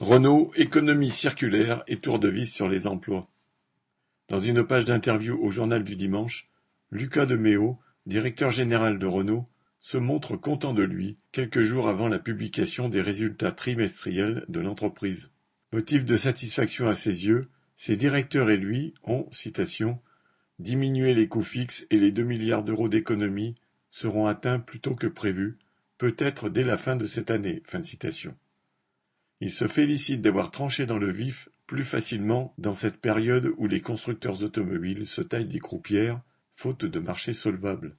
[0.00, 3.26] Renault, économie circulaire et tour de vis sur les emplois.
[4.28, 6.50] Dans une page d'interview au Journal du Dimanche,
[6.90, 9.46] Lucas de Méo, directeur général de Renault,
[9.78, 15.30] se montre content de lui quelques jours avant la publication des résultats trimestriels de l'entreprise.
[15.72, 19.98] Motif de satisfaction à ses yeux, ses directeurs et lui ont, citation,
[20.58, 23.54] diminué les coûts fixes et les deux milliards d'euros d'économies
[23.90, 25.56] seront atteints plus tôt que prévu,
[25.96, 27.62] peut-être dès la fin de cette année.
[27.64, 28.36] Fin citation.
[29.40, 33.80] Il se félicite d'avoir tranché dans le vif plus facilement dans cette période où les
[33.80, 36.20] constructeurs automobiles se taillent des croupières,
[36.54, 37.96] faute de marché solvable.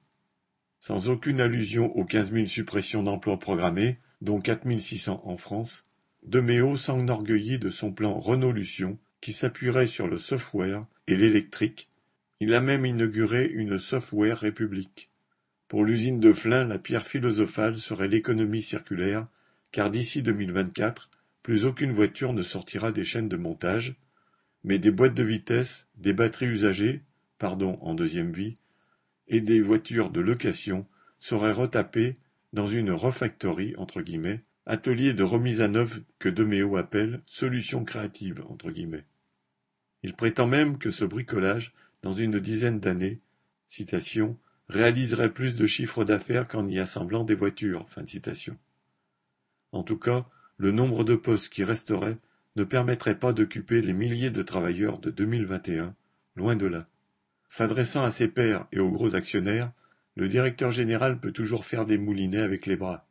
[0.80, 5.36] Sans aucune allusion aux quinze mille suppressions d'emplois programmées, dont quatre mille six cents en
[5.36, 5.84] France,
[6.24, 11.88] Deméo s'enorgueillit de son plan Renaulution qui s'appuierait sur le software et l'électrique.
[12.40, 15.10] Il a même inauguré une software république.
[15.68, 19.26] Pour l'usine de Flins, la pierre philosophale serait l'économie circulaire,
[19.70, 21.10] car d'ici 2024,
[21.48, 23.94] plus aucune voiture ne sortira des chaînes de montage,
[24.64, 27.00] mais des boîtes de vitesse, des batteries usagées,
[27.38, 28.52] pardon en deuxième vie,
[29.28, 30.86] et des voitures de location
[31.18, 32.18] seraient retapées
[32.52, 38.44] dans une refactory entre guillemets, atelier de remise à neuf que Deméo appelle solution créative.
[40.02, 43.16] Il prétend même que ce bricolage, dans une dizaine d'années,
[43.68, 44.36] citation,
[44.68, 47.86] réaliserait plus de chiffre d'affaires qu'en y assemblant des voitures.
[49.72, 50.26] En tout cas,
[50.58, 52.18] le nombre de postes qui resteraient
[52.56, 55.94] ne permettrait pas d'occuper les milliers de travailleurs de 2021,
[56.34, 56.84] loin de là.
[57.46, 59.70] S'adressant à ses pairs et aux gros actionnaires,
[60.16, 63.06] le directeur général peut toujours faire des moulinets avec les bras.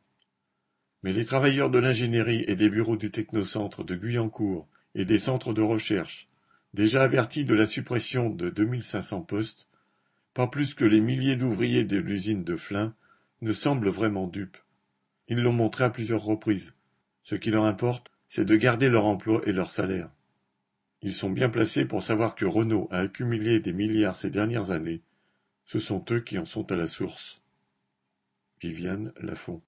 [1.02, 5.54] Mais les travailleurs de l'ingénierie et des bureaux du technocentre de Guyancourt et des centres
[5.54, 6.28] de recherche,
[6.74, 9.68] déjà avertis de la suppression de 2500 postes,
[10.34, 12.94] pas plus que les milliers d'ouvriers de l'usine de Flins,
[13.40, 14.58] ne semblent vraiment dupes.
[15.28, 16.74] Ils l'ont montré à plusieurs reprises.
[17.28, 20.08] Ce qui leur importe, c'est de garder leur emploi et leur salaire.
[21.02, 25.02] Ils sont bien placés pour savoir que Renault a accumulé des milliards ces dernières années.
[25.66, 27.42] Ce sont eux qui en sont à la source.
[28.62, 29.60] Viviane Lafont